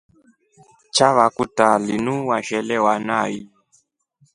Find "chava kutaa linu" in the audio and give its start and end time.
0.95-2.13